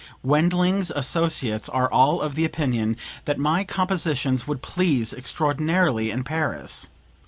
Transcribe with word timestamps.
Wendling's 0.23 0.89
associates 0.89 1.69
are 1.69 1.87
all 1.87 2.21
of 2.23 2.33
the 2.33 2.43
opinion 2.43 2.97
that 3.25 3.37
my 3.37 3.63
compositions 3.63 4.47
would 4.47 4.63
please 4.63 5.13
extraordinarily 5.13 6.09
in 6.09 6.23
Paris. 6.23 6.89